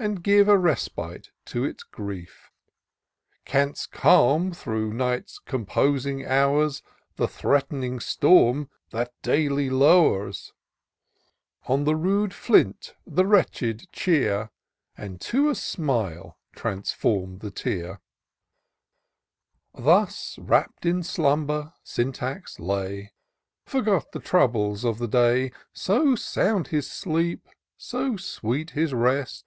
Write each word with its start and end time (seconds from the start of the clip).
And 0.00 0.22
give 0.22 0.46
a 0.46 0.56
respite 0.56 1.32
to 1.46 1.64
its 1.64 1.82
grief; 1.82 2.52
Canst 3.44 3.90
calm, 3.90 4.52
through 4.52 4.92
night's 4.92 5.40
composing 5.40 6.24
hours. 6.24 6.84
The 7.16 7.26
threat'ning 7.26 7.98
storm 7.98 8.70
that 8.90 9.12
daily 9.22 9.68
low'rs; 9.68 10.52
On 11.66 11.82
the 11.82 11.96
rude 11.96 12.32
flint 12.32 12.94
the 13.08 13.26
wretched 13.26 13.90
cheer, 13.90 14.52
And 14.96 15.20
to 15.22 15.50
a 15.50 15.56
smile 15.56 16.38
transform 16.54 17.38
the 17.38 17.50
tear! 17.50 18.00
TQUR 19.74 19.74
OF 19.74 19.74
DOCTOR 19.74 19.74
SYNTAX 19.74 19.84
Thus 19.84 20.38
wrapt 20.38 20.86
in 20.86 21.02
slumber 21.02 21.72
Syntax 21.82 22.60
lay— 22.60 23.14
Fprgot 23.68 24.12
the 24.12 24.20
troubles 24.20 24.84
of 24.84 24.98
the 24.98 25.08
day: 25.08 25.50
Sq 25.74 26.16
sound 26.16 26.68
his 26.68 26.88
sleep, 26.88 27.48
so 27.76 28.16
sweet 28.16 28.70
his 28.70 28.94
rest. 28.94 29.44